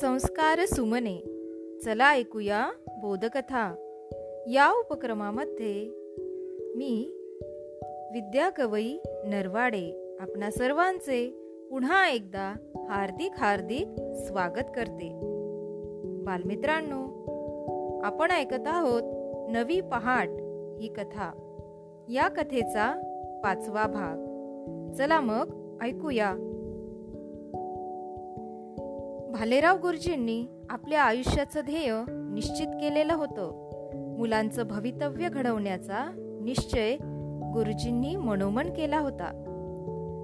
संस्कार 0.00 0.66
सुमने. 0.66 1.18
चला 1.84 2.12
ऐकूया 2.12 2.70
बोधकथा. 2.88 3.74
या 4.46 4.70
उपक्रमामध्ये 4.70 5.88
मी 6.76 7.10
विद्या 8.12 8.50
कवई 8.50 8.98
नरवाडे 9.06 10.16
आपणा 10.20 10.50
सर्वांचे 10.50 11.30
पुन्हा 11.70 12.08
एकदा 12.08 12.54
हार्दिक 12.88 13.32
हार्दिक 13.38 13.88
स्वागत 14.26 14.70
करते. 14.76 15.20
बालमित्रांनो 16.24 17.04
आपण 18.04 18.30
ऐकत 18.30 18.66
आहोत 18.66 19.02
नवी 19.50 19.80
पहाट 19.80 20.28
ही 20.80 20.88
कथा. 20.88 21.30
या 22.08 22.28
कथेचा 22.28 23.00
पाचवा 23.44 23.86
भाग. 23.86 24.30
चला 24.92 25.20
मग 25.20 25.78
ऐकूया 25.82 26.36
भालेराव 29.40 29.76
गुरुजींनी 29.76 30.46
आपल्या 30.70 31.02
आयुष्याचं 31.02 31.60
ध्येय 31.64 31.92
निश्चित 32.08 32.66
केलेलं 32.66 33.14
होतं. 33.14 33.70
मुलांचं 34.18 34.66
भवितव्य 34.66 35.28
घडवण्याचा 35.28 36.12
निश्चय 36.42 36.96
गुरुजींनी 37.54 38.16
मनोमन 38.16 38.66
केला 38.66 38.98
होता. 38.98 39.26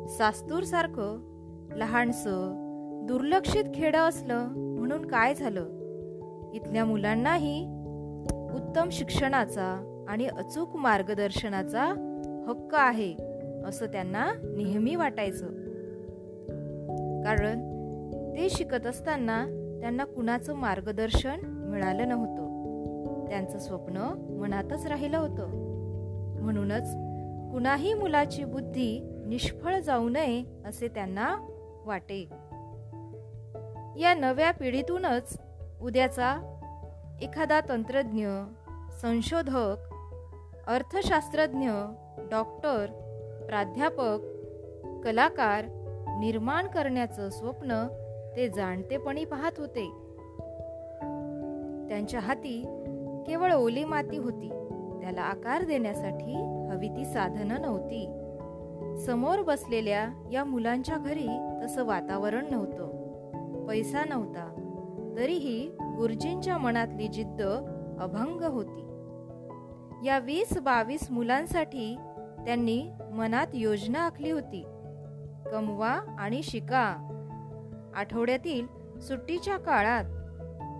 सास्तूर 0.09 0.63
सारखं 0.63 1.19
लहानस 1.77 2.23
दुर्लक्षित 3.09 3.65
खेडं 3.75 3.99
असलं 3.99 4.49
म्हणून 4.49 5.07
काय 5.07 5.35
झालं? 5.35 5.65
इथल्या 6.55 6.85
मुलांनाही 6.85 7.67
उत्तम 8.55 8.89
शिक्षणाचा 8.93 10.05
आणि 10.09 10.27
अचूक 10.27 10.77
मार्गदर्शनाचा 10.77 11.85
हक्क 12.49 12.75
आहे 12.75 13.15
असं 13.67 13.87
त्यांना 13.87 14.31
नेहमी 14.57 14.95
वाटायचं. 14.95 15.47
कारण 17.25 17.76
ते 18.37 18.49
शिकत 18.51 18.87
असताना 18.87 19.45
त्यांना 19.81 20.05
कुणाचं 20.05 20.55
मार्गदर्शन 20.55 21.41
मिळालं 21.45 22.09
नव्हतं. 22.09 22.47
त्यांचं 23.29 23.59
स्वप्न 23.59 23.97
मनातच 24.41 24.87
राहिलं 24.87 25.19
होतं. 25.19 25.47
म्हणूनच 26.43 26.93
कुणाही 27.53 27.95
मुलाची 27.95 28.45
बुद्धी 28.45 29.01
निष्फळ 29.27 29.79
जाऊ 29.79 30.09
नये 30.09 30.45
असे 30.65 30.89
त्यांना 30.89 31.37
वाटे. 31.85 32.21
या 34.01 34.15
नव्या 34.15 34.53
पिढीतूनच 34.53 35.41
उद्याचा 35.81 36.59
एखादा 37.23 37.61
तंत्रज्ञ 37.69 38.29
संशोधक 39.03 39.77
अर्थशास्त्रज्ञ 40.67 41.71
डॉक्टर 42.31 42.87
प्राध्यापक 43.49 44.19
कलाकार 45.05 45.65
निर्माण 46.21 46.67
करण्याचं 46.67 47.31
स्वप्न 47.31 47.87
ते 48.37 48.49
जाणतेपणी 48.49 49.25
पाहत 49.25 49.53
होते. 49.59 49.91
त्यांच्या 51.89 52.21
हाती 52.21 52.83
केवळ 53.27 53.53
ओली 53.53 53.85
माती 53.85 54.17
होती. 54.17 54.49
त्याला 55.01 55.23
आकार 55.23 55.65
देण्यासाठी 55.65 56.35
हवी 56.71 56.89
ती 56.89 57.05
साधनं 57.05 57.61
नव्हती. 57.61 58.23
समोर 59.07 59.43
बसलेल्या 59.43 60.29
या 60.33 60.45
मुलांच्या 60.45 60.97
घरी 60.97 61.29
तसं 61.65 61.85
वातावरण 61.85 62.47
नव्हतं. 62.51 63.07
पैसा 63.67 64.05
नव्हता. 64.05 64.53
तरीही 65.17 65.71
गुरुजींच्या 65.81 66.59
मनातली 66.59 67.09
जिद्द 67.09 67.43
अभंग 68.01 68.41
होती. 68.41 68.83
या 70.09 70.19
वीस 70.19 70.59
बावीस 70.59 71.11
मुलांसाठी 71.11 71.97
त्यांनी 72.45 72.91
मनात 73.13 73.47
योजना 73.55 73.99
आखली 73.99 74.31
होती. 74.31 74.65
कमवा 75.53 76.17
आणि 76.19 76.43
शिका. 76.43 77.16
आठवड्यातील 77.97 78.67
सुट्टीच्या 79.01 79.57
काळात 79.57 80.05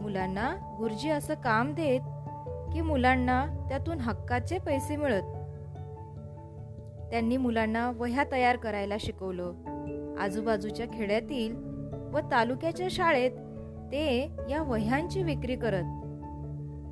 मुलांना 0.03 0.77
गुरुजी 0.79 1.11
असं 1.11 1.35
काम 1.35 1.75
देत 1.75 2.01
की 2.73 2.81
मुलांना 2.81 3.67
त्यातून 3.69 4.01
हक्काचे 4.01 4.59
पैसे 4.59 4.97
मिळत. 4.97 5.23
त्यांनी 7.11 7.37
मुलांना 7.37 7.91
वह्या 7.91 8.25
तयार 8.33 8.57
करायला 8.57 8.95
शिकवलं. 9.01 9.53
आजूबाजूच्या 10.19 10.87
खेड्यातील 10.87 11.57
व 12.15 12.19
तालुक्याच्या 12.31 12.87
शाळेत 12.91 13.31
ते 13.93 14.37
या 14.51 14.63
वह्यांची 14.63 15.23
विक्री 15.23 15.57
करत. 15.57 15.85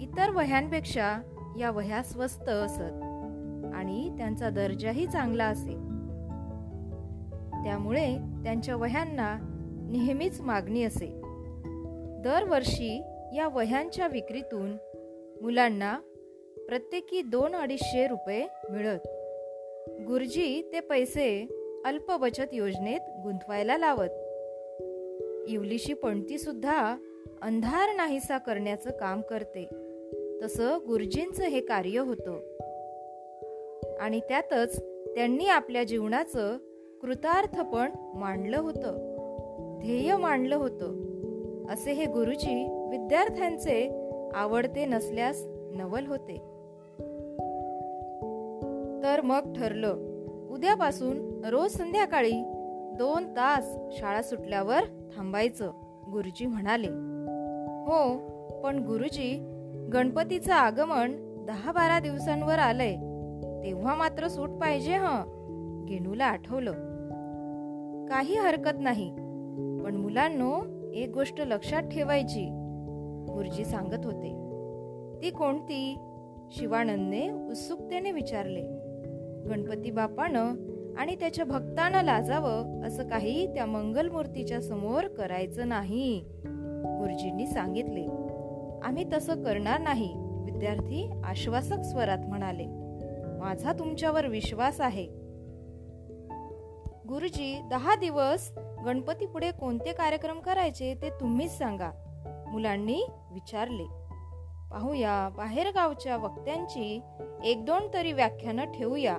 इतर 0.00 0.30
वह्यांपेक्षा 0.30 1.18
या 1.58 1.70
वह्या 1.70 2.02
स्वस्त 2.02 2.48
असत 2.48 3.02
आणि 3.74 4.14
त्यांचा 4.18 4.50
दर्जाही 4.50 5.06
चांगला 5.06 5.44
असे. 5.44 5.74
त्यामुळे 7.64 8.16
त्यांच्या 8.16 8.76
वह्यांना 8.76 9.53
नेहमीच 9.94 10.40
मागणी 10.40 10.84
असे. 10.84 11.06
दरवर्षी 12.22 13.02
या 13.36 13.48
वह्यांच्या 13.48 14.06
विक्रीतून 14.06 14.76
मुलांना 15.42 15.98
प्रत्येकी 16.68 17.22
दोन 17.22 17.54
अडीचशे 17.54 18.06
रुपये 18.06 18.46
मिळत. 18.70 18.98
गुरुजी 20.06 20.70
ते 20.72 20.80
पैसे 20.80 21.46
अल्प 21.84 22.12
बचत 22.12 22.52
योजनेत 22.52 23.00
गुंतवायला 23.22 23.78
लावत. 23.78 24.10
इवलीशी 25.48 25.94
पणती 25.94 26.38
सुद्धा 26.38 26.96
अंधार 27.42 27.96
नाहीसा 27.96 28.38
करण्याचं 28.38 28.90
काम 28.90 29.20
करते. 29.20 29.68
तसं 30.42 30.78
गुरुजींचं 30.86 31.44
हे 31.44 31.60
कार्य 31.60 31.98
होतं. 31.98 32.32
आणि 34.00 34.20
त्यातच 34.20 34.82
त्यांनी 35.14 35.48
आपल्या 35.48 35.84
जीवनाचं 35.84 36.58
कृतार्थपण 37.00 37.90
मांडलं 38.14 38.58
होतं. 38.58 39.13
ध्येय 39.78 40.16
मांडलं 40.16 40.56
होतं. 40.56 41.04
असे 41.70 41.92
हे 41.92 42.06
गुरुजी 42.06 42.88
विद्यार्थ्यांचे 42.90 44.08
आवडते 44.34 44.84
नसल्यास 44.84 45.44
नवल 45.74 46.06
होते. 46.06 46.36
तर 49.02 49.20
मग 49.20 49.52
ठरलं 49.52 49.96
उद्यापासून 50.50 51.44
रोज 51.44 51.70
संध्याकाळी 51.70 52.42
दोन 52.98 53.24
तास 53.26 53.76
शाळा 53.92 54.22
सुटल्यावर 54.22 54.80
थांबायचं 55.16 55.70
गुरुजी 56.12 56.46
म्हणाले. 56.46 56.88
हो 57.86 58.18
पण 58.64 58.78
गुरुजी 58.78 59.50
गणपतीचं 59.92 60.52
आगमन 60.52 61.12
दहा 61.46 61.72
बारा 61.72 62.00
दिवसांवर 62.00 62.58
आलंय. 62.58 62.94
तेव्हा 63.64 63.94
मात्र 63.94 64.28
सूट 64.28 64.48
पाहिजे 64.48 64.92
ह 64.96 65.04
गेनूला 65.88 66.24
आठवलं. 66.24 66.72
काही 68.10 68.34
हरकत 68.34 68.78
नाही. 68.80 69.14
पण 69.84 69.96
मुलांनो 69.96 70.62
एक 70.94 71.08
गोष्ट 71.08 71.40
लक्षात 71.40 71.82
ठेवायची 71.82 72.48
गुरुजी 73.32 73.64
सांगत 73.64 74.04
होते. 74.04 74.30
ती 75.22 75.30
कोणती? 75.30 75.96
शिवानंदने 76.50 77.30
उत्सुकतेने 77.30 78.12
विचारले. 78.12 78.60
गणपती 79.48 79.90
बापानं 79.90 80.54
आणि 80.98 81.16
त्याच्या 81.16 81.44
भक्तांना 81.44 82.02
लाजावं 82.02 82.82
असं 82.82 83.08
काही 83.08 83.54
त्या 83.54 83.66
मंगलमूर्तीच्या 83.66 84.60
समोर 84.60 85.06
करायचं 85.06 85.68
नाही 85.68 86.24
गुरुजींनी 86.74 87.46
सांगितले. 87.46 88.06
आम्ही 88.82 89.04
तसं 89.12 89.42
करणार 89.42 89.80
नाही 89.80 90.12
विद्यार्थी 90.16 91.10
आश्वासक 91.24 91.80
स्वरात 91.80 92.18
म्हणाले. 92.18 92.66
माझा 93.38 93.72
तुमच्यावर 93.72 94.26
विश्वास 94.26 94.80
आहे. 94.80 95.23
गुरुजी 97.08 97.60
दहा 97.70 97.94
दिवस 97.94 98.50
गणपती 98.84 99.26
पुढे 99.26 99.50
कोणते 99.50 99.92
कार्यक्रम 99.92 100.40
करायचे 100.40 100.94
ते 101.02 101.10
तुम्हीच 101.10 101.58
सांगा. 101.58 101.90
मुलांनी 102.52 103.02
विचारले. 103.32 103.84
पाहूया 104.70 105.28
बाहेर 105.36 105.66
गावच्या 105.66 106.16
वक्त्यांची 106.16 107.00
एक 107.44 107.64
दोन 107.64 107.88
तरी 107.94 108.12
व्याख्यानं 108.12 108.64
ठेवूया. 108.64 109.18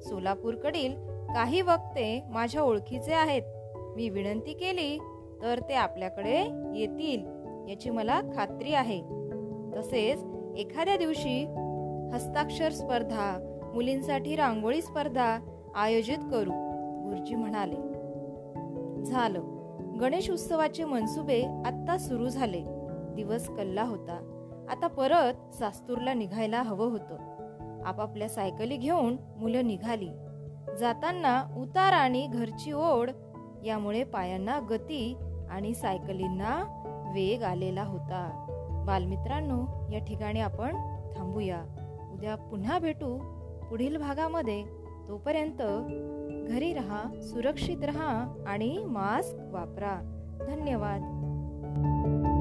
सोलापूरकडील 0.00 0.94
काही 1.34 1.60
वक्ते 1.60 2.24
माझ्या 2.28 2.62
ओळखीचे 2.62 3.12
आहेत. 3.12 3.42
मी 3.76 4.08
विनंती 4.08 4.52
केली 4.52 4.98
तर 5.42 5.60
ते 5.68 5.74
आपल्याकडे 5.74 6.38
येतील 6.74 7.26
याची 7.70 7.90
मला 7.90 8.20
खात्री 8.36 8.74
आहे. 8.74 9.00
तसेच 9.76 10.24
एखाद्या 10.58 10.96
दिवशी 10.96 11.44
हस्ताक्षर 12.12 12.72
स्पर्धा 12.72 13.58
मुलींसाठी 13.74 14.36
रांगोळी 14.36 14.82
स्पर्धा 14.82 15.38
आयोजित 15.74 16.18
करू. 16.30 16.73
गुरुजी 17.14 17.34
म्हणाले 17.34 17.76
झालं. 19.04 19.40
गणेश 20.00 20.30
उत्सवाचे 20.30 20.84
मनसुबे 20.84 21.42
आत्ता 21.42 21.98
सुरू 21.98 22.28
झाले. 22.28 22.62
दिवस 23.14 23.48
कल्ला 23.48 23.82
होता. 23.82 24.46
आता 24.70 24.86
परत 24.86 25.54
सास्तूरला 25.54 26.14
निघायला 26.14 26.62
हवं 26.62 26.90
होतं. 26.90 27.16
आपापल्या 27.84 28.28
सायकली 28.28 28.76
घेऊन 28.76 29.16
मुलं 29.36 29.66
निघाली. 29.66 30.08
जाताना 30.78 31.54
उतार 31.56 31.92
आणि 31.92 32.26
घरची 32.26 32.72
ओढ 32.72 33.10
यामुळे 33.64 34.04
पायांना 34.04 34.60
गती 34.70 35.16
आणि 35.50 35.74
सायकलींना 35.74 36.80
वेग 37.14 37.42
आलेला 37.42 37.82
होता. 37.82 38.46
बालमित्रांनो 38.86 39.90
या 39.92 39.98
ठिकाणी 39.98 40.40
आपण 40.40 40.76
थांबूया. 41.16 41.62
उद्या 42.12 42.34
पुन्हा 42.34 42.78
भेटू. 42.78 43.18
पुढील 43.70 43.96
भागामध्ये 43.96 44.64
तोपर्यंत 45.08 45.62
घरी 46.48 46.72
रहा 46.72 47.20
सुरक्षित 47.22 47.84
रहा 47.84 48.44
आणि 48.46 48.84
मास्क 48.86 49.36
वापरा. 49.52 50.00
धन्यवाद. 50.46 52.33